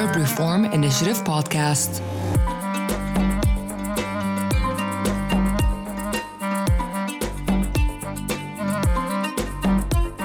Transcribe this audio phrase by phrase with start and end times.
[0.00, 2.00] Arab Reform Initiative podcast.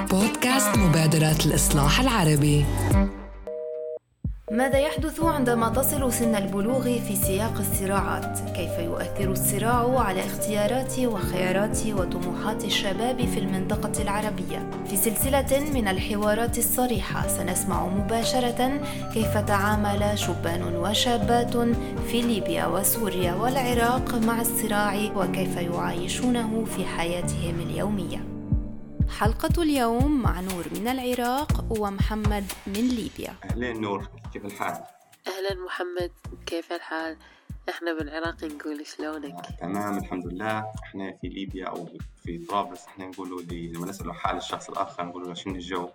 [0.09, 2.65] بودكاست مبادرة الإصلاح العربي
[4.55, 11.77] ماذا يحدث عندما تصل سن البلوغ في سياق الصراعات؟ كيف يؤثر الصراع على اختيارات وخيارات
[11.87, 18.81] وطموحات الشباب في المنطقة العربية؟ في سلسلة من الحوارات الصريحة سنسمع مباشرة
[19.13, 21.57] كيف تعامل شبان وشابات
[22.07, 28.34] في ليبيا وسوريا والعراق مع الصراع وكيف يعايشونه في حياتهم اليومية.
[29.19, 34.83] حلقة اليوم مع نور من العراق ومحمد من ليبيا أهلين نور كيف الحال؟
[35.27, 36.11] أهلا محمد
[36.45, 37.17] كيف الحال؟
[37.69, 41.89] إحنا بالعراق نقول شلونك؟ آه، تمام الحمد لله إحنا في ليبيا أو
[42.23, 45.89] في طرابلس إحنا نقولوا لي لما نسأله حال الشخص الآخر نقول له شنو الجو؟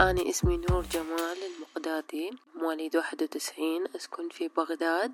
[0.00, 5.12] أنا اسمي نور جمال المقدادي مواليد واحد وتسعين أسكن في بغداد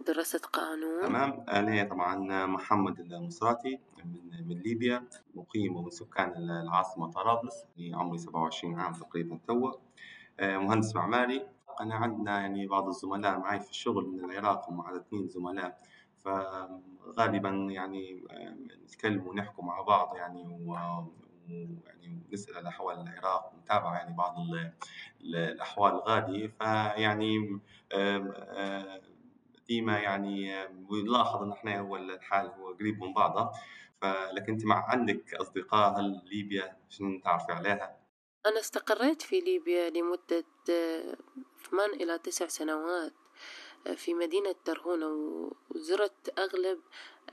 [0.00, 1.02] درست قانون.
[1.02, 1.44] تمام.
[1.48, 8.92] أنا طبعا محمد المصراتي من, من ليبيا مقيم ومن سكان العاصمة طرابلس عمري 27 عام
[8.92, 9.72] تقريبا توا
[10.40, 11.46] آه، مهندس معماري.
[11.80, 15.78] أنا عندنا يعني بعض الزملاء معي في الشغل من العراق على اثنين زملاء.
[16.24, 24.16] فغالبا يعني آه، نتكلم ونحكوا مع بعض يعني ويعني نسأل على أحوال العراق ونتابع يعني
[24.16, 24.36] بعض
[25.20, 26.46] الأحوال الغادية.
[26.46, 27.60] فيعني
[29.68, 33.50] ديما يعني ونلاحظ إن إحنا هو الحال هو قريب من بعضه
[34.00, 38.00] فلكن أنت مع عندك أصدقاء هل ليبيا شنو تعرفي عليها؟
[38.46, 40.44] أنا استقريت في ليبيا لمدة
[41.70, 43.12] ثمان إلى تسع سنوات
[43.96, 45.06] في مدينة ترهونة
[45.70, 46.80] وزرت أغلب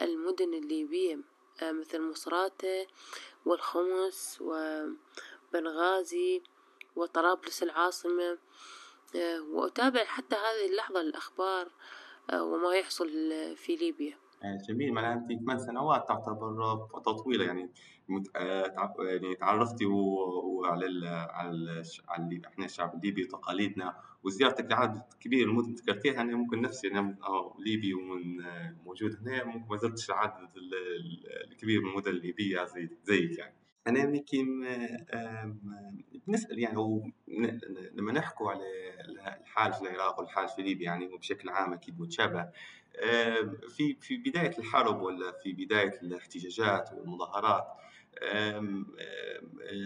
[0.01, 1.19] المدن الليبية
[1.61, 2.87] مثل مصراتة
[3.45, 4.43] والخمس
[5.51, 6.43] وبنغازي
[6.95, 8.37] وطرابلس العاصمة
[9.51, 11.71] وأتابع حتى هذه اللحظة الأخبار
[12.33, 13.09] وما يحصل
[13.55, 14.23] في ليبيا.
[14.43, 14.93] يعني جميل.
[14.93, 17.69] معناها انت ثمان سنوات تعتبر فتره طويله يعني
[18.09, 18.31] مت...
[18.35, 21.07] آه، يعني تعرفتي وعلى ال...
[21.07, 21.83] على ال...
[22.07, 26.21] على إحنا الشعب الليبي وتقاليدنا وزيارتك لعدد كبير المدن ذكرتيها.
[26.21, 27.15] أنا ممكن نفسي أنا
[27.59, 29.43] ليبي ومن آه، موجود هنا.
[29.43, 30.49] ممكن ما زرتش العدد
[31.51, 33.62] الكبير من المدن الليبية زي زيك يعني.
[33.87, 34.67] أنا يمكن
[36.27, 37.13] بنسال يعني
[37.93, 38.63] لما نحكوا على
[39.41, 42.49] الحال في العراق والحال في ليبيا يعني وبشكل عام أكيد متشابه
[43.69, 47.67] في في بداية الحرب ولا في بداية الاحتجاجات والمظاهرات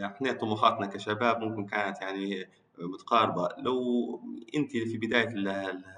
[0.05, 3.49] إحنا طموحاتنا كشباب ممكن كانت يعني متقاربة.
[3.57, 3.79] لو
[4.55, 5.27] أنت في بداية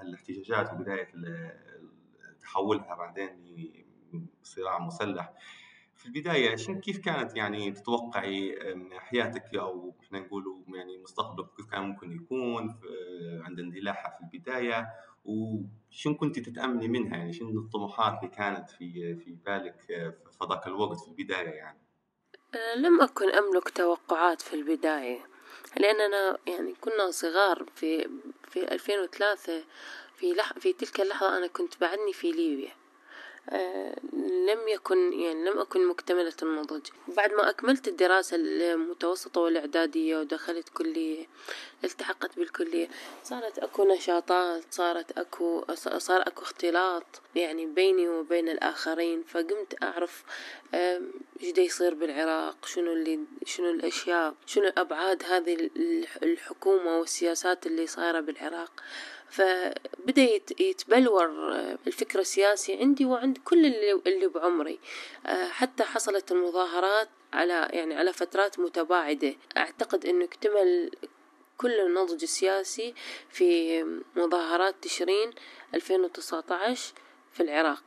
[0.02, 1.08] الاحتجاجات وبداية
[2.40, 3.28] تحولها بعدين
[4.42, 5.32] لصراع مسلح
[6.00, 8.58] في البداية شن كيف كانت يعني تتوقعي
[8.98, 12.80] حياتك؟ أو إحنا نقولوا يعني مستقبلك كيف كان ممكن يكون
[13.44, 14.88] عند اندلاعها في البداية؟
[15.24, 21.00] وشن كنت تتأملي منها؟ يعني شنو الطموحات اللي كانت في في بالك في ذاك الوقت
[21.00, 21.78] في البداية يعني؟
[22.76, 25.26] لم أكن أملك توقعات في البداية
[25.76, 28.08] لأننا يعني كنا صغار في
[28.48, 29.64] في 2003
[30.16, 32.79] في لح في تلك اللحظة أنا كنت بعدني في ليبيا.
[34.48, 41.26] لم يكن يعني لم أكن مكتملة النضج بعد ما أكملت الدراسة المتوسطة والإعدادية ودخلت كلية
[41.84, 42.88] التحقت بالكلية
[43.24, 49.22] صارت أكو نشاطات صارت أكو صار أكو اختلاط يعني بيني وبين الآخرين.
[49.22, 50.24] فقمت أعرف
[50.74, 55.70] إيش دا يصير بالعراق؟ شنو اللي شنو الأشياء؟ شنو أبعاد هذه
[56.22, 58.72] الحكومة والسياسات اللي صايرة بالعراق؟
[59.30, 60.22] فبدأ
[60.60, 61.30] يتبلور
[61.86, 64.78] الفكر السياسي عندي وعند كل اللي, بعمري.
[65.26, 69.34] آه، حتى حصلت المظاهرات على يعني على فترات متباعدة.
[69.56, 70.90] أعتقد أنه اكتمل
[71.56, 72.94] كل النضج السياسي
[73.30, 73.82] في
[74.16, 75.30] مظاهرات تشرين
[75.74, 76.92] 2019
[77.32, 77.82] في العراق.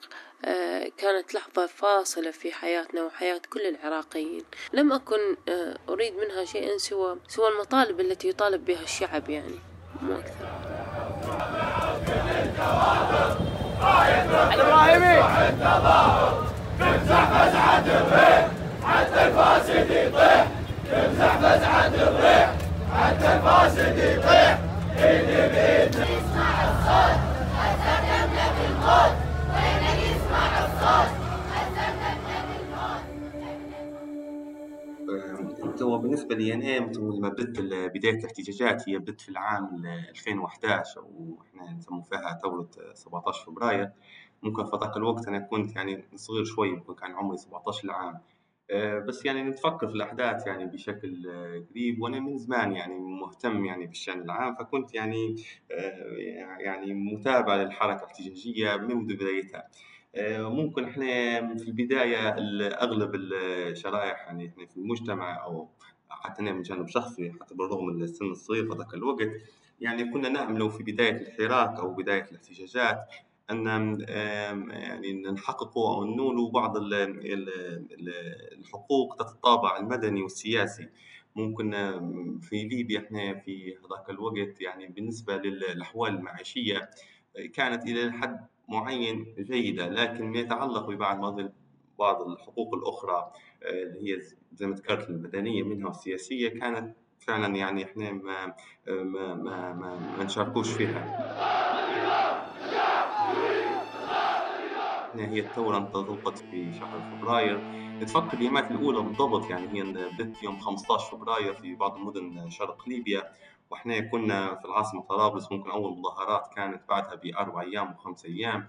[0.45, 4.43] آه، كانت لحظة فاصلة في حياتنا وحياة كل العراقيين.
[4.73, 9.59] لم أكن آه، أريد منها شيئا سوى سوى المطالب التي يطالب بها الشعب يعني
[10.01, 10.62] مو أكثر.
[14.53, 15.23] الابراهيمي
[16.79, 18.47] تمسح فزعة الريح
[18.83, 20.45] حتى الفاسد يطيح
[20.91, 22.49] تمسح فزعة الريح
[22.99, 24.57] حتى الفاسد يطيح
[24.97, 27.19] ايدي بايد اسمع الصوت
[27.59, 27.95] حتى
[28.35, 29.13] لك الموت
[29.53, 31.22] وين يسمع الصوت
[35.81, 37.59] هو بالنسبة لي أنا لما بدت
[37.95, 43.91] بداية الاحتجاجات هي بدت في العام 2011 وإحنا نسموا فيها ثورة 17 فبراير.
[44.43, 48.19] ممكن في ذاك الوقت أنا كنت يعني صغير شوي ممكن كان عمري 17 عام
[48.71, 51.27] آه، بس يعني نتفكر في الأحداث يعني بشكل
[51.71, 55.35] قريب وأنا من زمان يعني مهتم يعني بالشأن العام فكنت يعني
[55.71, 56.15] آه،
[56.59, 59.69] يعني متابع للحركة الاحتجاجية منذ بدايتها.
[60.37, 61.05] ممكن إحنا
[61.57, 62.29] في البداية
[62.67, 65.69] أغلب الشرائح يعني إحنا في المجتمع أو
[66.09, 69.29] حتى أنا من جانب شخصي حتى بالرغم من السن الصغير في ذاك الوقت
[69.81, 73.07] يعني كنا نأمل في بداية الحراك أو بداية الاحتجاجات
[73.51, 73.65] أن
[74.71, 76.77] يعني نحققوا أو ننولوا بعض
[78.57, 80.89] الحقوق ذات الطابع المدني والسياسي.
[81.35, 81.71] ممكن
[82.41, 86.89] في ليبيا إحنا في هذاك الوقت يعني بالنسبة للأحوال المعيشية
[87.53, 91.39] كانت إلى حد معين جيدة لكن ما يتعلق ببعض
[91.99, 93.31] بعض الحقوق الأخرى
[93.63, 94.21] اللي هي
[94.53, 98.55] زي ما ذكرت المدنية منها والسياسية كانت فعلا يعني إحنا ما
[98.87, 101.13] ما ما, ما, ما نشاركوش فيها.
[105.15, 107.67] هي الثورة انطلقت في شهر فبراير.
[108.01, 113.33] نتفكر اليومات الأولى بالضبط يعني هي بدأت يوم 15 فبراير في بعض المدن شرق ليبيا.
[113.69, 118.67] وإحنا كنا في العاصمة طرابلس ممكن أول مظاهرات كانت بعدها بأربع أيام وخمس أيام.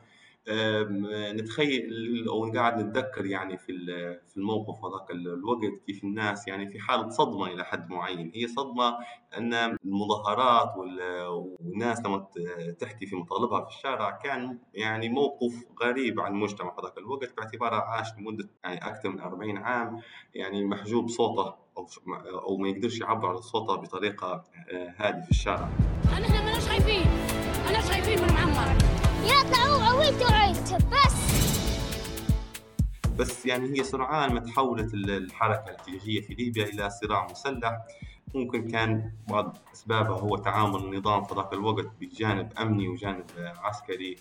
[1.37, 3.73] نتخيل أو قاعد نتذكر يعني في
[4.29, 8.33] في الموقف هذاك الوقت كيف الناس يعني في حالة صدمة إلى حد معين.
[8.35, 8.99] هي صدمة
[9.39, 9.55] أن
[9.85, 10.77] المظاهرات
[11.29, 12.27] والناس لما
[12.79, 18.09] تحكي في مطالبها في الشارع كان يعني موقف غريب عن المجتمع هذاك الوقت باعتباره عاش
[18.19, 20.01] لمدة يعني أكثر من 40 عام.
[20.35, 21.89] يعني محجوب صوته أو
[22.49, 25.69] أو ما يقدرش يعبر عن صوته بطريقة آه، هاديه في الشارع.
[26.13, 27.07] إحنا ماناش خايفين،
[27.67, 28.77] ماناش خايفين من معمر.
[29.25, 31.35] يطلعوا عويت وعيت بس.
[33.19, 37.79] بس يعني هي سرعان ما تحولت الحركة الاحتجاجية في ليبيا إلى صراع مسلح.
[38.35, 44.17] ممكن كان بعض أسبابها هو تعامل النظام في ذاك الوقت بجانب أمني وجانب عسكري.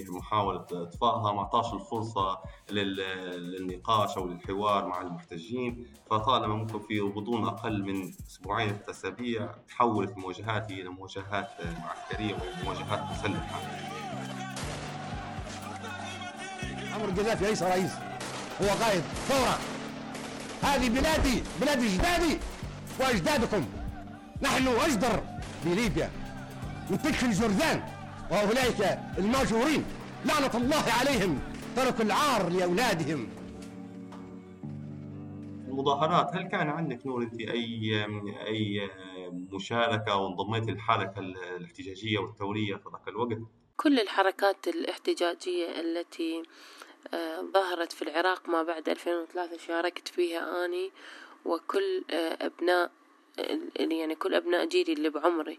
[0.00, 2.38] في محاولة إطفائها ما أعطاش الفرصة
[2.70, 5.86] للنقاش أو للحوار مع المحتجين.
[6.10, 11.48] فطالما ممكن في غضون أقل من أسبوعين ثلاث أسابيع تحولت المواجهات إلى مواجهات
[11.84, 13.60] عسكرية ومواجهات مسلحة.
[16.94, 17.92] عمرو القذافي ليس رئيس
[18.62, 19.02] هو قائد.
[19.02, 19.58] ثورة
[20.62, 22.38] هذه بلادي بلاد أجدادي
[23.00, 23.64] وأجدادكم.
[24.42, 25.22] نحن أجدر
[25.64, 26.10] بليبيا
[26.90, 27.82] من تلك الجرذان
[28.30, 29.84] وأولئك الماجورين
[30.24, 31.40] لعنة الله عليهم
[31.76, 33.28] تركوا العار لأولادهم
[35.68, 38.04] المظاهرات هل كان عندك نور أنت أي
[38.46, 38.90] أي
[39.30, 43.38] مشاركة وانضميت للحركة الاحتجاجية والثورية في ذاك الوقت؟
[43.76, 46.42] كل الحركات الاحتجاجية التي
[47.14, 50.90] آه، ظهرت في العراق ما بعد 2003 شاركت فيها أني
[51.44, 52.90] وكل آه، أبناء
[53.80, 55.58] يعني كل أبناء جيلي اللي بعمري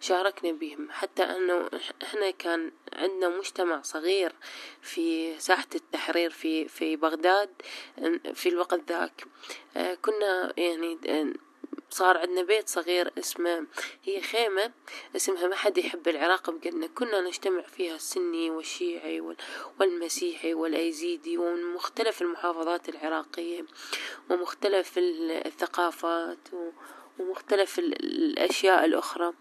[0.00, 0.90] شاركنا بهم.
[0.90, 1.70] حتى أنه
[2.02, 4.32] إحنا كان عندنا مجتمع صغير
[4.82, 7.50] في ساحة التحرير في في بغداد
[8.34, 9.24] في الوقت ذاك.
[9.76, 10.98] آه، كنا يعني
[11.90, 13.66] صار عندنا بيت صغير اسمه
[14.04, 14.72] هي خيمة
[15.16, 19.36] اسمها ما حد يحب العراق بقدنا كنا نجتمع فيها السني والشيعي
[19.80, 23.64] والمسيحي والأيزيدي ومن مختلف المحافظات العراقية
[24.30, 26.48] ومختلف الثقافات
[27.18, 29.32] ومختلف الأشياء الأخرى.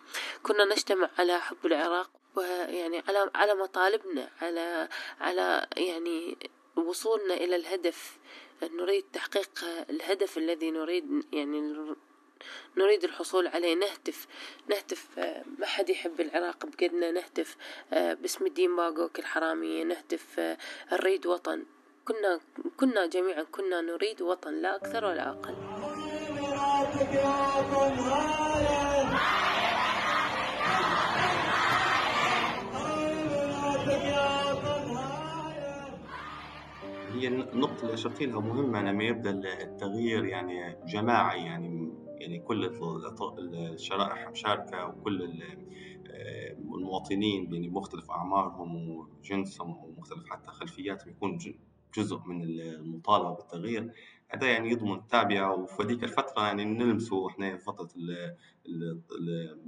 [0.44, 4.90] كنا نجتمع على حب العراق ويعني على على مطالبنا على
[5.22, 6.38] على يعني
[6.76, 8.18] وصولنا إلى الهدف.
[8.64, 9.50] نريد تحقيق
[9.90, 11.86] الهدف الذي نريد يعني
[12.78, 13.76] نريد الحصول عليه.
[13.76, 14.28] نهتف
[14.68, 15.08] نهتف
[15.58, 17.12] ما حد يحب العراق بقدنا.
[17.12, 17.58] نهتف
[17.94, 20.58] آه، باسم الدين باقوك الحرامية نهتف آه،
[20.92, 21.66] نريد وطن.
[22.06, 22.40] كنا
[22.78, 25.87] كنا جميعا كنا نريد وطن لا أكثر ولا أقل.
[37.10, 39.30] هي النقطة اللي أشرتي لها مهمة لما يبدأ
[39.64, 42.72] التغيير يعني جماعي يعني يعني كل
[43.74, 45.22] الشرائح مشاركة وكل
[46.12, 51.38] آه، المواطنين بمختلف أعمارهم وجنسهم ومختلف حتى خلفياتهم يكون
[51.98, 53.94] جزء من المطالبة بالتغيير.
[54.30, 57.90] هذا يعني يضمن التابعة وفي هذيك الفترة يعني نلمسوا إحنا فترة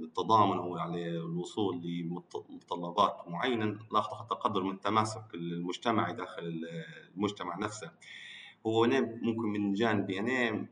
[0.00, 6.66] التضامن أو يعني الوصول لمتطلبات معينة ناخذ حتى قدر من التماسك المجتمعي داخل
[7.16, 7.90] المجتمع نفسه.
[8.66, 10.66] هو أنا ممكن من جانبي أنا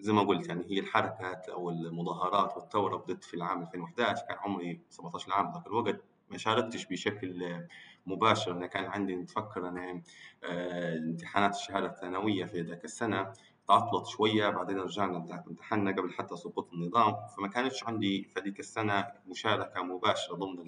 [0.00, 4.80] زي ما قلت يعني هي الحركات أو المظاهرات والثورة بدت في العام 2011 كان عمري
[4.90, 6.00] 17 عام ذاك الوقت
[6.30, 7.64] ما شاركتش بشكل
[8.06, 10.02] مباشر أنا كان عندي نتفكر أنا
[10.44, 13.32] آه، امتحانات الشهادة الثانوية في ذاك السنة
[13.68, 19.06] تعطلت شوية بعدين رجعنا امتحنا قبل حتى سقوط النظام فما كانتش عندي في هذيك السنة
[19.26, 20.58] مشاركة مباشرة ضمن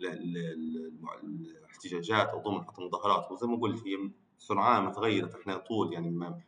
[0.00, 3.32] الاحتجاجات أو ضمن حتى المظاهرات.
[3.32, 5.34] وزي ما قلت هي سرعان ما تغيرت.
[5.34, 6.40] إحنا طول يعني ما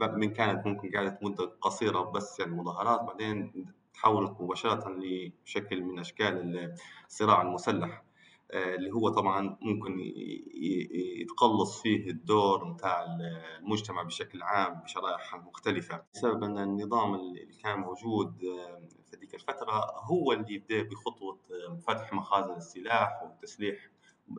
[0.00, 6.74] من كانت ممكن قعدت مدة قصيرة بس يعني مظاهرات بعدين تحولت مباشرة لشكل من أشكال
[7.06, 8.02] الصراع المسلح.
[8.54, 10.00] اللي هو طبعا ممكن
[11.20, 13.04] يتقلص فيه الدور متاع
[13.58, 16.02] المجتمع بشكل عام بشرائح مختلفة.
[16.14, 21.76] بسبب أن النظام اللي كان موجود آه، في ذيك الفترة هو اللي بدأ بخطوة آه،
[21.76, 23.90] فتح مخازن السلاح وتسليح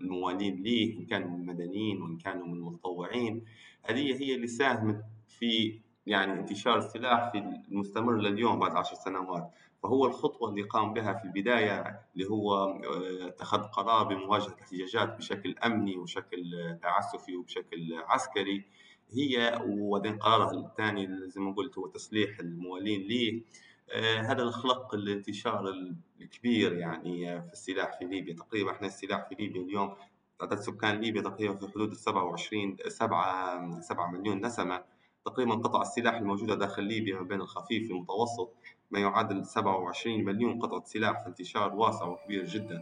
[0.01, 3.45] الموالين ليه إن كانوا من المدنيين وإن كانوا من المتطوعين.
[3.83, 7.37] هذه هي اللي ساهمت في يعني انتشار السلاح في
[7.71, 9.51] المستمر لليوم بعد عشر سنوات.
[9.83, 15.55] فهو الخطوة اللي قام بها في البداية اللي هو آه، اتخذ قرار بمواجهة الاحتجاجات بشكل
[15.65, 18.65] أمني وبشكل تعسفي وبشكل عسكري.
[19.11, 23.41] هي وبعدين قرارها الثاني زي ما قلت هو تسليح الموالين ليه.
[23.89, 25.73] آه، هذا الخلق الانتشار
[26.21, 28.33] الكبير يعني في السلاح في ليبيا.
[28.35, 29.95] تقريبا إحنا السلاح في ليبيا اليوم
[30.41, 34.83] عدد سكان ليبيا تقريبا في حدود ال 27 7 7 مليون نسمة.
[35.25, 38.53] تقريبا قطع السلاح الموجودة داخل ليبيا ما بين الخفيف والمتوسط.
[38.91, 42.81] ما يعادل 27 مليون قطعة سلاح في انتشار واسع وكبير جدا.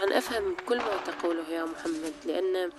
[0.00, 2.70] طبعا أفهم كل ما تقوله يا محمد لأن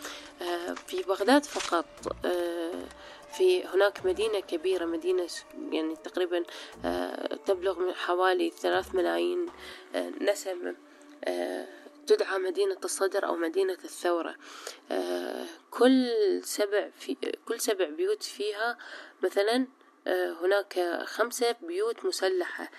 [0.42, 1.86] آه، في بغداد فقط
[2.26, 2.84] آه،
[3.38, 5.28] في هناك مدينة كبيرة مدينة
[5.72, 6.44] يعني تقريبا
[6.86, 9.46] آه، تبلغ من حوالي ثلاث ملايين
[10.22, 10.76] نسمة
[12.08, 14.36] تدعى مدينة الصدر أو مدينة الثورة.
[14.92, 16.10] آه، كل
[16.44, 18.78] سبع في كل سبع بيوت فيها
[19.24, 19.68] مثلا
[20.08, 22.72] آه، هناك خمسة بيوت مسلحة.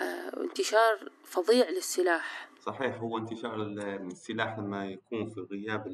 [0.00, 2.48] آه، انتشار فظيع للسلاح.
[2.60, 5.86] صحيح هو انتشار السلاح لما يكون في غياب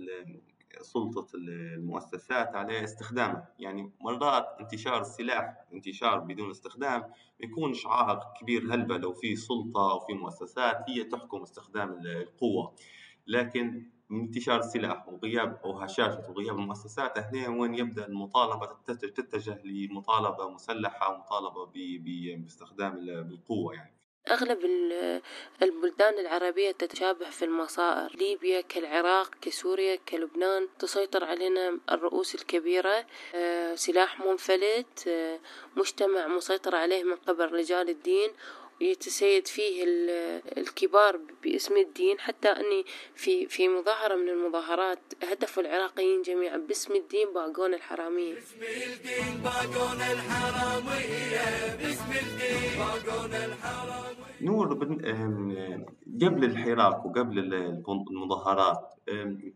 [0.83, 8.75] سلطة المؤسسات على استخدامه يعني مرات انتشار السلاح انتشار بدون استخدام يكون عائق كبير.
[8.75, 12.75] هلبة لو في سلطة أو في مؤسسات هي تحكم استخدام القوة.
[13.27, 21.15] لكن انتشار السلاح وغياب أو هشاشة وغياب المؤسسات هنا وين يبدأ المطالبة تتجه لمطالبة مسلحة
[21.15, 21.71] ومطالبة
[22.37, 24.04] باستخدام القوة يعني.
[24.31, 24.65] أغلب
[25.63, 28.17] البلدان العربية تتشابه في المصائر.
[28.17, 30.69] ليبيا كالعراق كسوريا كلبنان.
[30.79, 33.07] تسيطر علينا الرؤوس الكبيرة.
[33.35, 35.05] آه، سلاح منفلت.
[35.09, 35.39] آه،
[35.77, 38.31] مجتمع مسيطر عليه من قبل رجال الدين.
[38.85, 39.85] يتسيد فيه
[40.59, 47.33] الكبار باسم الدين حتى أني في في مظاهرة من المظاهرات هدفوا العراقيين جميعا باسم الدين
[47.35, 48.35] باقون الحرامية.
[48.35, 54.25] باسم الدين باقون الحرامية باسم الدين باقون الحرامية.
[54.41, 54.75] نور
[56.23, 57.55] قبل الحراك وقبل
[58.11, 58.95] المظاهرات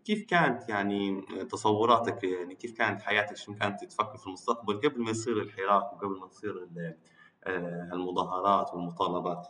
[0.05, 5.11] كيف كانت يعني تصوراتك؟ يعني كيف كانت حياتك؟ شو كانت تفكر في المستقبل قبل ما
[5.11, 6.69] يصير الحراك وقبل ما تصير
[7.47, 9.49] المظاهرات والمطالبات.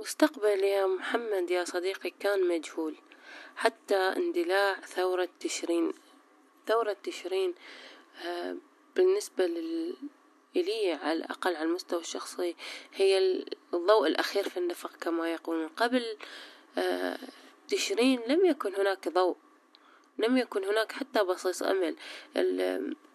[0.00, 2.96] مستقبل يا محمد يا صديقي كان مجهول
[3.56, 5.92] حتى اندلاع ثورة تشرين.
[6.66, 7.54] ثورة تشرين
[8.24, 8.56] آه،
[8.96, 9.96] بالنسبة لل
[10.56, 12.56] إلي على الأقل على المستوى الشخصي
[12.94, 13.18] هي
[13.74, 15.68] الضوء الأخير في النفق كما يقولون.
[15.68, 16.16] قبل
[16.78, 17.18] آه،
[17.68, 19.36] تشرين لم يكن هناك ضوء
[20.18, 21.96] لم يكن هناك حتى بصيص أمل.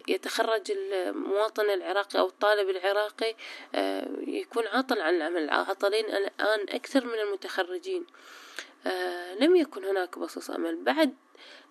[0.08, 3.34] يتخرج المواطن العراقي أو الطالب العراقي
[3.74, 5.50] آه، يكون عاطل عن العمل.
[5.50, 8.06] عاطلين الآن أكثر من المتخرجين.
[8.86, 10.76] آه، لم يكن هناك بصيص أمل.
[10.84, 11.14] بعد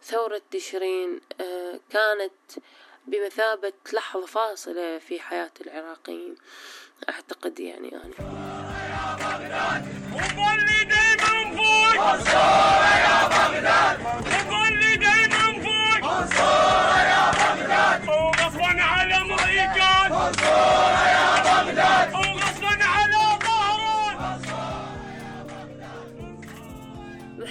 [0.04, 2.64] ثورة تشرين آه، كانت
[3.08, 6.36] بمثابة لحظة فاصلة في حياة العراقيين.
[7.10, 8.14] أعتقد يعني أنا.
[12.12, 15.64] فوق يا بغداد وظلي دايما
[16.28, 17.41] فوق يا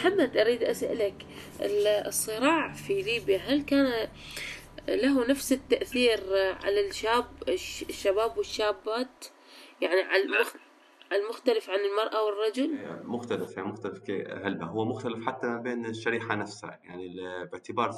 [0.01, 1.27] محمد أريد أسألك
[2.07, 4.09] الصراع في ليبيا هل كان
[4.89, 6.21] له نفس التأثير
[6.65, 7.27] على الشاب
[7.89, 9.27] الشباب والشابات؟
[9.81, 10.55] يعني على المخ...
[11.13, 14.11] المختلف عن المرأة والرجل؟ مختلف يعني مختلف
[14.45, 17.09] هل هو مختلف حتى ما بين الشريحة نفسها يعني
[17.53, 17.91] باعتبار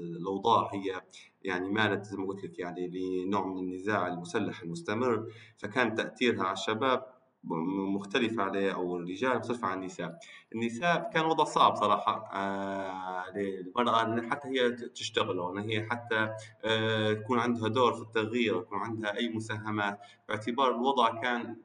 [0.00, 1.02] الأوضاع هي
[1.44, 6.52] يعني مالت زي ما قلت لك يعني لنوع من النزاع المسلح المستمر فكان تأثيرها على
[6.52, 7.11] الشباب
[7.44, 10.18] مختلفة عليه أو الرجال مختلفة عن النساء.
[10.54, 16.28] النساء كان وضع صعب صراحة آه للمرأة أن حتى هي تشتغل وأن هي حتى
[16.64, 19.98] آه يكون عندها دور في التغيير يكون عندها أي مساهمات.
[20.28, 21.56] باعتبار الوضع كان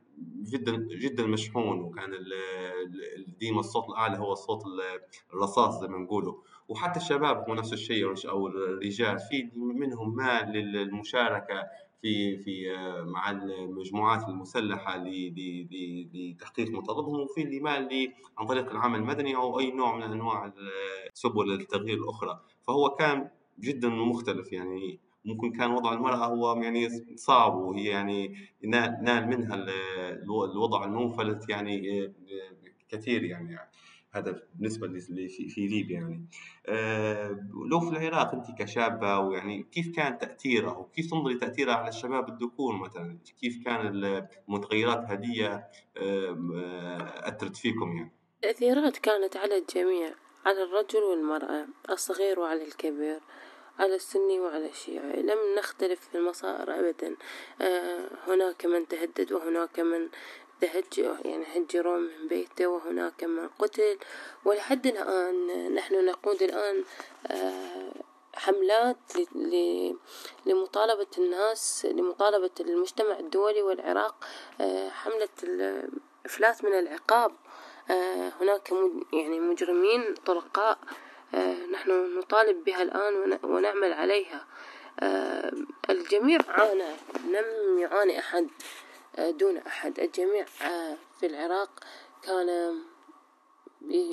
[0.43, 2.12] جدا جدا مشحون وكان
[3.39, 4.63] ديما الصوت الأعلى هو صوت
[5.34, 6.36] الرصاص زي ما نقولوا.
[6.67, 11.63] وحتى الشباب هو نفس الشيء أو الرجال في منهم مال للمشاركة
[12.01, 14.30] في في آه، مع المجموعات
[15.72, 17.80] ل- لتحقيق مطالبهم وفي اللي ما
[18.38, 20.54] عن طريق العمل المدني أو أي نوع من أنواع
[21.13, 22.42] سبل التغيير الأخرى.
[22.68, 29.27] فهو كان جدا مختلف يعني ممكن كان وضع المرأة هو يعني صعب وهي يعني نال
[29.27, 29.70] منها ال-
[30.24, 32.12] الو- الوضع المنفلت يعني آه،
[32.89, 33.58] كثير يعني.
[34.18, 36.26] هذا بالنسبة في في ليبيا يعني.
[36.68, 37.40] آه،
[37.72, 42.76] لو في العراق أنت كشابة ويعني كيف كان تأثيرها وكيف تنظري تأثيرها على الشباب الذكور
[42.76, 44.04] مثلا؟ كيف كان
[44.48, 45.64] المتغيرات هذه
[45.98, 48.12] آه، أثرت فيكم يعني؟
[48.44, 50.14] التأثيرات كانت على الجميع
[50.46, 53.20] على الرجل والمرأة الصغير وعلى الكبير
[53.80, 55.22] على السني وعلى الشيعي.
[55.22, 57.16] لم نختلف في المصائر أبدا.
[57.62, 60.10] آه، هناك من تهدد وهناك من
[60.62, 63.98] تهج يعني هجروا من بيته وهناك من قتل.
[64.46, 66.84] ولحد الآن نحن نقود الآن
[67.28, 67.92] آه،
[68.34, 68.98] حملات
[70.46, 74.16] لمطالبة الناس لمطالبة المجتمع الدولي والعراق
[74.62, 77.32] آه، حملة الإفلات من العقاب.
[77.92, 78.72] آه، هناك
[79.14, 80.80] يعني مجرمين طلقاء
[81.72, 84.48] نحن نطالب بها الآن ون- ونعمل عليها.
[85.90, 86.96] الجميع عانى
[87.28, 88.48] لم يعاني أحد.
[89.20, 90.00] دون أحد.
[90.00, 91.70] الجميع آه، في العراق
[92.22, 92.76] كان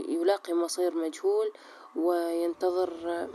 [0.08, 1.52] يلاقي مصير مجهول
[1.96, 3.28] وينتظر آه،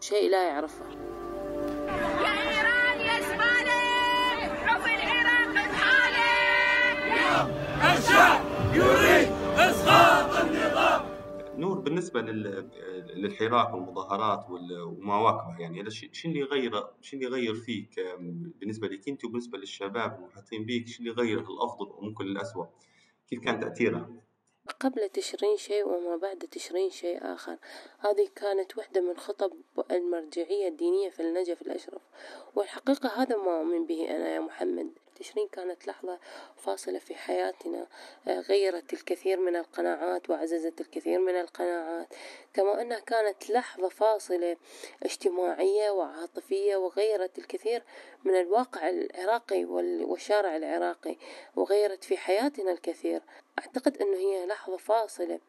[0.00, 0.84] شيء لا يعرفه.
[0.84, 3.80] يا إيران يا زبالة
[4.66, 6.28] حب العراق بحالة
[11.58, 12.70] نور بالنسبة لل-
[13.14, 18.88] للحراك والمظاهرات وال- وما واكبه يعني شو اللي غير شو اللي غير فيك آم، بالنسبة
[18.88, 22.66] لك أنت وبالنسبة للشباب المحيطين بيك شو اللي غير الأفضل وممكن الأسوأ؟
[23.30, 24.10] كيف كان تأثيرها؟
[24.80, 27.56] قبل تشرين شيء وما بعد تشرين شيء آخر.
[27.98, 29.50] هذه كانت واحدة من خطب
[29.90, 32.02] المرجعية الدينية في النجف الأشرف.
[32.54, 34.90] والحقيقة هذا ما أؤمن به أنا يا محمد.
[35.20, 36.18] تشرين كانت لحظة
[36.56, 37.86] فاصلة في حياتنا
[38.28, 42.14] آه، غيرت الكثير من القناعات وعززت الكثير من القناعات.
[42.54, 44.56] كما أنها كانت لحظة فاصلة
[45.02, 47.82] اجتماعية وعاطفية وغيرت الكثير
[48.24, 51.16] من الواقع العراقي وال- والشارع العراقي
[51.56, 53.22] وغيرت في حياتنا الكثير.
[53.58, 55.40] أعتقد أنه هي لحظة فاصلة.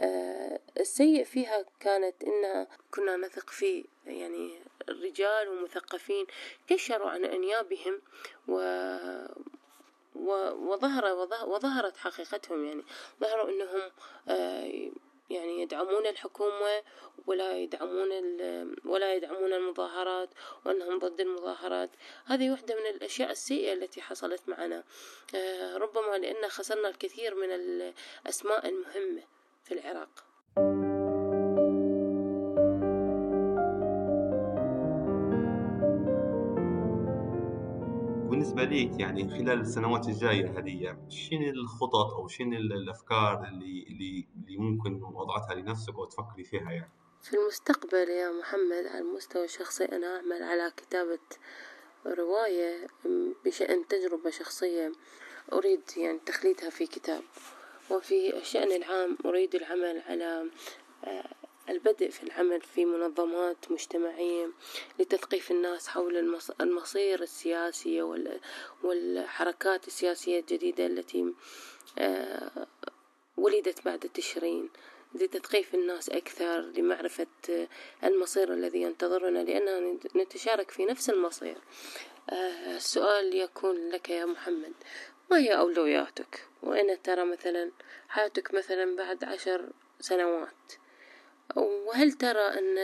[0.00, 6.26] آه، السيء فيها كانت أنها كنا نثق في يعني رجال ومثقفين
[6.66, 8.02] كشروا عن أنيابهم
[8.48, 8.54] و
[10.70, 12.84] وظهر وظه- وظهرت حقيقتهم يعني.
[13.20, 13.90] ظهروا أنهم
[14.28, 14.90] آه،
[15.30, 16.82] يعني يدعمون الحكومة
[17.26, 18.08] ولا يدعمون
[18.84, 20.30] ولا يدعمون المظاهرات
[20.66, 21.90] وأنهم ضد المظاهرات.
[22.24, 24.84] هذه واحدة من الأشياء السيئة التي حصلت معنا.
[25.34, 29.22] آه، ربما لأن خسرنا الكثير من الأسماء المهمة
[29.64, 30.24] في العراق.
[38.54, 44.56] بالنسبة ليك يعني خلال السنوات الجاية هذه شنو الخطط أو شنو الأفكار اللي اللي اللي
[44.56, 46.90] ممكن وضعتها لنفسك أو تفكري فيها يعني؟
[47.22, 51.18] في المستقبل يا محمد على المستوى الشخصي أنا أعمل على كتابة
[52.06, 52.86] رواية
[53.44, 54.92] بشأن تجربة شخصية
[55.52, 57.22] أريد يعني تخليدها في كتاب
[57.90, 60.50] وفي الشأن العام أريد العمل على
[61.04, 61.34] آه،
[61.68, 64.50] البدء في العمل في منظمات مجتمعية
[64.98, 68.40] لتثقيف الناس حول المص- المصير السياسي وال-
[68.82, 71.34] والحركات السياسية الجديدة التي
[71.98, 72.66] آه،
[73.36, 74.70] ولدت بعد تشرين
[75.14, 77.26] لتثقيف الناس أكثر لمعرفة
[78.04, 81.56] المصير الذي ينتظرنا لأننا نتشارك في نفس المصير.
[82.30, 84.72] آه، السؤال يكون لك يا محمد
[85.30, 87.70] ما هي أولوياتك؟ وأين ترى مثلا
[88.08, 89.68] حياتك مثلا بعد عشر
[90.00, 90.72] سنوات.
[91.56, 92.78] وهل ترى أن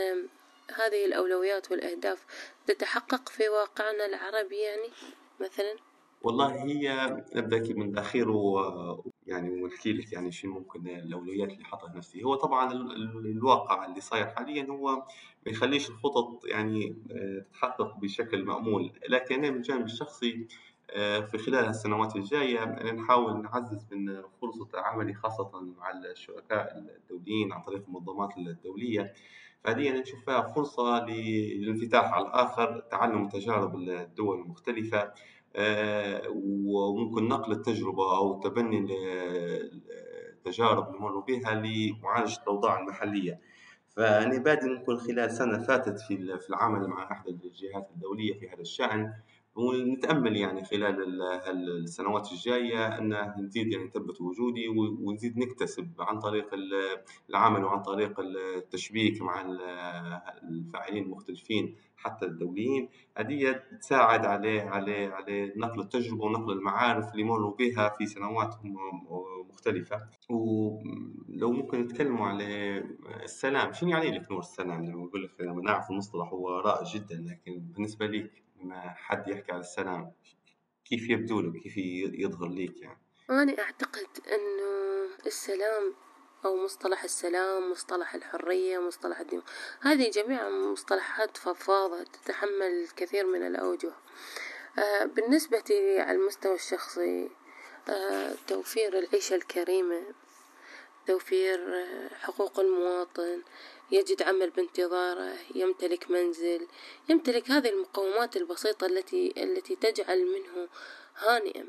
[0.75, 2.25] هذه الأولويات والأهداف
[2.67, 4.89] تتحقق في واقعنا العربي يعني
[5.39, 5.75] مثلا؟
[6.23, 8.59] والله هي نبدأ من الأخير و
[9.27, 12.23] يعني ونحكي لك يعني شنو ممكن الأولويات اللي حاطها نفسي.
[12.23, 14.95] هو طبعا ال- ال- الواقع اللي صاير حاليا هو
[15.45, 18.91] ما يخليش الخطط يعني آه، تتحقق بشكل مأمول.
[19.09, 20.47] لكن أنا من الجانب الشخصي
[21.31, 27.61] في خلال السنوات الجاية أنا نحاول نعزز من فرصة عملي خاصة مع الشركاء الدوليين عن
[27.61, 29.13] طريق المنظمات الدولية.
[29.63, 35.11] فهذه أنا نشوف فيها فرصة للانفتاح على الآخر تعلم تجارب الدول المختلفة
[35.55, 36.21] آه،
[36.65, 39.81] وممكن نقل التجربة أو تبني ال-
[40.31, 43.39] التجارب اللي مروا بها لمعالجة الأوضاع المحلية.
[43.89, 49.13] فأنا بادئ ممكن خلال سنة فاتت في العمل مع أحد الجهات الدولية في هذا الشأن.
[49.55, 51.21] ونتأمل يعني خلال
[51.83, 54.67] السنوات الجاية أن نزيد يعني نثبت وجودي
[55.01, 56.49] ونزيد نكتسب عن طريق
[57.29, 59.41] العمل وعن طريق التشبيك مع
[60.43, 62.89] الفاعلين المختلفين حتى الدوليين.
[63.17, 68.55] هذه تساعد على على على نقل التجربة ونقل المعارف اللي مروا بها في سنوات
[69.49, 70.07] مختلفة.
[70.29, 72.77] ولو ممكن نتكلموا على
[73.23, 77.15] السلام شنو يعني لك نور السلام؟ لما نقول لك لما نعرف المصطلح هو رائع جدا
[77.15, 80.11] لكن بالنسبة لك لما حد يحكي على السلام
[80.85, 81.77] كيف يبدو لك؟ كيف
[82.19, 85.93] يظهر ليك يعني؟ أنا أعتقد أنه السلام
[86.45, 89.41] أو مصطلح السلام مصطلح الحرية مصطلح الدين
[89.81, 93.91] هذه جميعا مصطلحات فضفاضة تتحمل الكثير من الأوجه.
[94.79, 97.29] آه بالنسبة لي على المستوى الشخصي
[97.89, 100.01] آه توفير العيشة الكريمة
[101.07, 103.41] توفير آه حقوق المواطن
[103.91, 106.67] يجد عمل بانتظاره يمتلك منزل
[107.09, 110.69] يمتلك هذه المقومات البسيطة التي التي تجعل منه
[111.17, 111.67] هانئا.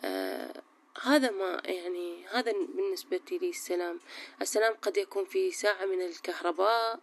[0.00, 0.62] آه
[1.02, 4.00] هذا ما يعني هذا بالنسبة لي السلام.
[4.42, 7.00] السلام قد يكون في ساعة من الكهرباء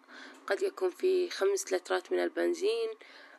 [0.48, 2.90] قد يكون في خمس لترات من البنزين.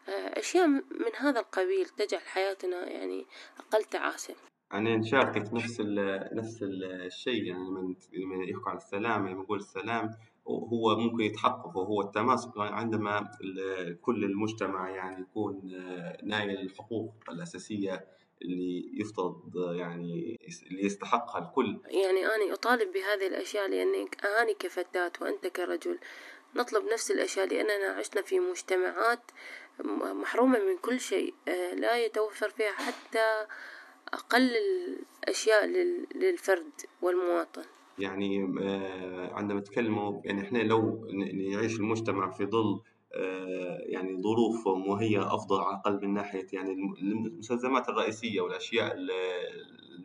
[0.08, 3.26] آه، أشياء من هذا القبيل تجعل حياتنا يعني
[3.58, 4.34] أقل تعاسة.
[4.72, 6.62] أنا نشاركك نفس ال نفس
[7.06, 10.10] الشيء يعني لما لما يحكوا عن السلام يعني نقول السلام
[10.48, 13.30] هو ممكن يتحقق وهو التماسك عندما
[14.02, 18.06] كل المجتمع يعني يكون آه، نايل الحقوق الأساسية
[18.42, 20.38] اللي يفترض يعني
[20.70, 21.80] اللي يستحقها الكل.
[21.84, 25.98] يعني أنا أطالب بهذه الأشياء لأني أنا كفتاة وأنت كرجل.
[26.54, 29.30] نطلب نفس الأشياء لأننا عشنا في مجتمعات
[30.00, 33.46] محرومة من كل شيء آه، لا يتوفر فيها حتى
[34.12, 34.56] أقل
[35.22, 35.66] الأشياء
[36.14, 36.70] للفرد
[37.02, 37.64] والمواطن.
[38.00, 42.80] يعني آه، عندما نتكلموا يعني إحنا لو نعيش المجتمع في ظل
[43.14, 48.96] آه، يعني ظروف مهيئة أفضل على الأقل من ناحية يعني المستلزمات الرئيسية والأشياء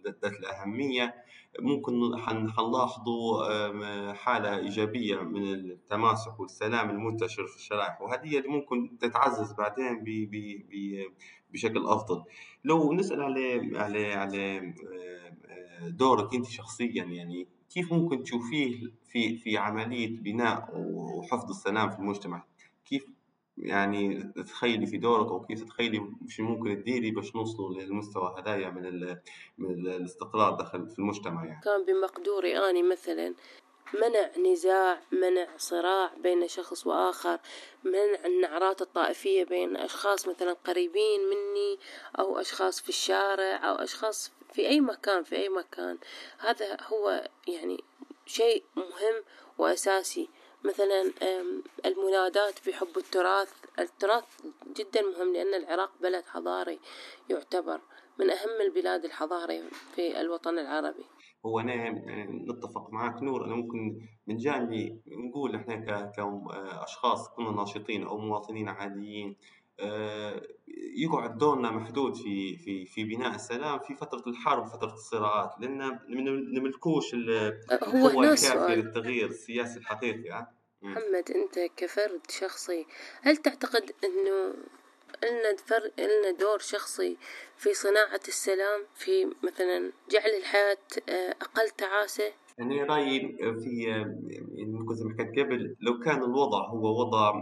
[0.04, 1.16] ذات الأهمية
[1.60, 2.18] ممكن
[2.50, 10.04] حنلاحظوا حالة إيجابية من التماسك والسلام المنتشر في الشرائح وهذه اللي ممكن تتعزز بعدين
[11.54, 12.24] بشكل أفضل.
[12.64, 14.74] لو نسأل على على على
[15.84, 22.00] آه، دورك أنت شخصيا يعني كيف ممكن تشوفيه في في عملية بناء وحفظ السلام في
[22.00, 22.44] المجتمع؟
[22.86, 23.06] كيف
[23.58, 29.16] يعني تتخيلي في دورك أو كيف تتخيلي شو ممكن تديري باش نوصلوا للمستوى هدايا من
[29.58, 33.34] من الاستقرار داخل في المجتمع يعني؟ كان بمقدوري أني مثلا
[33.94, 37.40] منع نزاع منع صراع بين شخص وآخر
[37.84, 41.80] منع النعرات الطائفية بين أشخاص مثلا قريبين مني
[42.20, 45.98] أو أشخاص في الشارع أو أشخاص في أي مكان في أي مكان.
[46.40, 47.84] هذا هو يعني
[48.26, 49.24] شيء مهم
[49.58, 50.30] وأساسي.
[50.64, 51.12] مثلا
[51.86, 53.54] المنادات بحب التراث.
[53.80, 54.24] التراث
[54.78, 56.80] جدا مهم لأن العراق بلد حضاري
[57.30, 57.82] يعتبر
[58.20, 59.64] من أهم البلاد الحضارية
[59.96, 61.06] في الوطن العربي.
[61.46, 61.90] هو أنا
[62.50, 63.46] نتفق معك نور.
[63.46, 65.76] أنا ممكن من جانبي نقول إحنا
[66.16, 69.36] كأشخاص كنا ناشطين أو مواطنين عاديين.
[70.96, 76.00] يقعد دورنا محدود في في في بناء السلام في فترة الحرب فترة الصراعات لأن ما
[76.60, 77.16] نملكوش
[77.84, 80.48] هو الكافي للتغيير السياسي الحقيقي
[80.82, 82.86] محمد أنت كفرد شخصي
[83.22, 84.54] هل تعتقد أنه
[85.24, 85.92] لنا فر...
[86.00, 87.18] لنا دور شخصي
[87.58, 90.78] في صناعة السلام في مثلا جعل الحياة
[91.10, 97.00] آه، أقل تعاسة؟ يعني رأيي في يعني زي ما حكيت قبل لو كان الوضع هو
[97.02, 97.34] وضع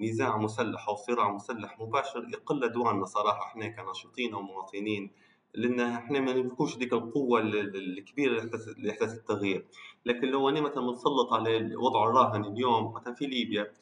[0.00, 3.46] نزاع مسلح أو صراع مسلح مباشر يقل أدواننا صراحة.
[3.46, 5.10] إحنا كناشطين أو مواطنين
[5.54, 9.66] لأن إحنا ما نملكوش ديك القوة الكبيرة لإحداث التغيير،
[10.06, 13.72] لكن لو أنا مثلا متسلط على الوضع الراهن اليوم مثلا في ليبيا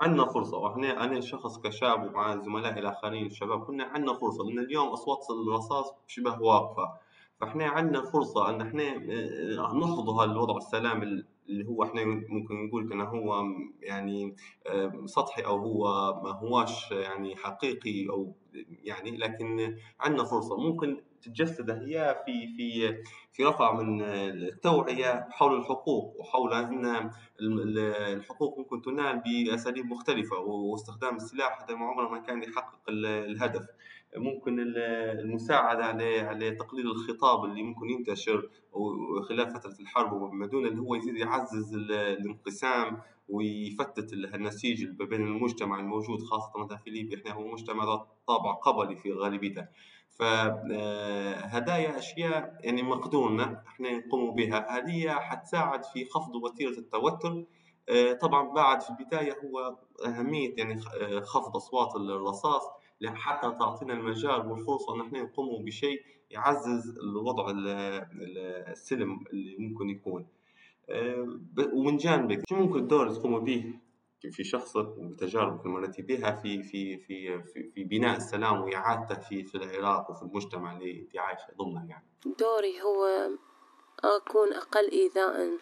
[0.00, 0.58] عندنا فرصة.
[0.58, 5.94] وإحنا أنا شخص كشاب ومع زملائي الآخرين الشباب كنا عندنا فرصة لأن اليوم أصوات الرصاص
[6.06, 6.92] شبه واقفة.
[7.40, 12.88] فإحنا عندنا فرصة أن إحنا آه، نحفظ هذا الوضع السلام اللي هو إحنا ممكن نقول
[12.88, 13.44] كان هو
[13.82, 14.36] يعني
[15.04, 15.84] سطحي أو هو
[16.22, 18.34] ما هواش يعني حقيقي أو
[18.82, 20.56] يعني لكن عندنا فرصة.
[20.56, 22.96] ممكن تتجسد هي في في
[23.32, 31.62] في رفع من التوعية حول الحقوق وحول إن الحقوق ممكن تنال بأساليب مختلفة واستخدام السلاح
[31.62, 33.66] هذا ما عمره ما كان يحقق الهدف.
[34.16, 38.50] ممكن المساعدة على على تقليل الخطاب اللي ممكن ينتشر
[39.28, 46.22] خلال فترة الحرب وما دون اللي هو يزيد يعزز الانقسام ويفتت النسيج بين المجتمع الموجود
[46.22, 47.18] خاصة في ليبيا.
[47.18, 49.66] إحنا هو مجتمع ذات طابع قبلي في غالبيته.
[50.10, 54.78] فهدايا أشياء يعني مقدورنا إحنا نقوم بها.
[54.78, 57.44] هذه حتساعد في خفض وتيرة التوتر.
[57.88, 60.80] آه، طبعا بعد في البداية هو أهمية يعني
[61.20, 62.62] خفض أصوات الرصاص.
[63.10, 67.46] حتى تعطينا المجال والفرصة نحن نقوم بشيء يعزز الوضع
[68.68, 70.26] السلم اللي ممكن يكون
[70.90, 71.38] آه،
[71.72, 73.74] ومن جانبك شو ممكن الدور تقوموا به
[74.30, 79.54] في شخصك وبتجاربك المرتي بها في في في في, في بناء السلام وإعادته في في
[79.54, 82.06] العراق وفي المجتمع اللي أنت عايشة ضمنه يعني.
[82.38, 83.30] دوري هو
[84.04, 85.58] أكون أقل إيذاء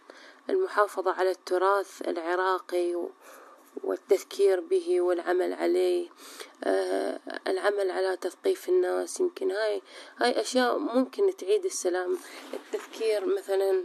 [0.51, 2.97] المحافظة على التراث العراقي
[3.85, 6.09] والتذكير به والعمل عليه.
[6.65, 9.21] آه العمل على تثقيف الناس.
[9.21, 9.83] يمكن هاي
[10.19, 12.19] هاي أشياء ممكن تعيد السلام.
[12.55, 13.85] التذكير مثلا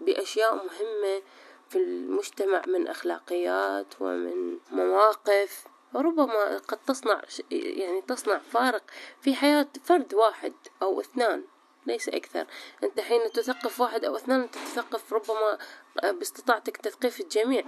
[0.00, 1.22] بأشياء مهمة
[1.68, 5.64] في المجتمع من أخلاقيات ومن مواقف.
[5.94, 8.82] ربما قد تصنع يعني تصنع فارق
[9.20, 11.44] في حياة فرد واحد أو اثنان
[11.86, 12.46] ليس أكثر.
[12.84, 15.58] أنت حين تثقف واحد أو اثنان أنت تثقف ربما
[16.02, 17.64] باستطاعتك تثقيف الجميع.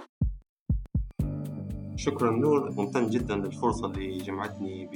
[1.95, 4.89] شكرا نور ممتن جدا للفرصة اللي جمعتني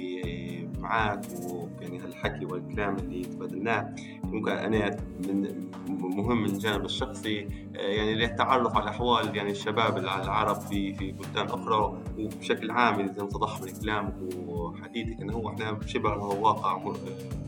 [0.79, 3.95] معاك ويعني هالحكي والكلام اللي تبادلناه.
[4.23, 10.93] ممكن أنا من مهم من الجانب الشخصي يعني للتعرف على أحوال يعني الشباب العرب في
[10.93, 14.13] في بلدان أخرى وبشكل عام إذا انتضح من كلامك
[14.47, 16.81] وحديثك أنه هو إحنا شبه واقع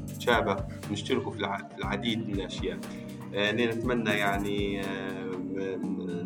[0.10, 0.58] متشابه
[0.92, 2.80] نشتركوا في العديد من الأشياء.
[3.34, 4.82] يعني نتمنى يعني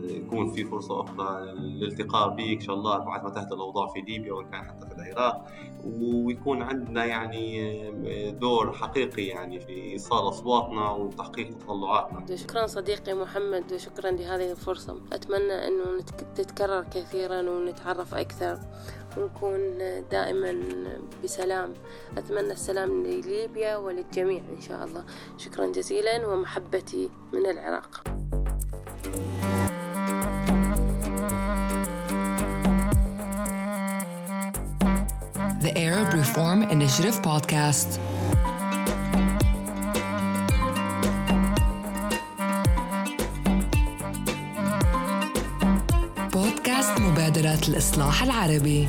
[0.04, 4.34] يكون في فرصة أخرى للالتقاء بك إن شاء الله بعد ما تهدى الأوضاع في ليبيا
[4.34, 5.46] وإن كان حتى في العراق
[5.86, 12.36] ويكون عندنا يعني دور حقيقي يعني في إيصال أصواتنا وتحقيق تطلعاتنا.
[12.36, 15.02] شكرا صديقي محمد وشكرا لهذه الفرصة.
[15.14, 16.02] أتمنى أنه
[16.36, 18.60] تتكرر كثيرا ونتعرف أكثر.
[19.18, 19.78] ونكون
[20.12, 20.60] دائما
[21.24, 21.74] بسلام.
[22.18, 25.04] أتمنى السلام لليبيا وللجميع إن شاء الله.
[25.38, 28.04] شكرا جزيلا ومحبتي من العراق.
[35.64, 38.00] The Arab Reform Initiative Podcast.
[46.34, 48.88] بودكاست مبادرة الإصلاح العربي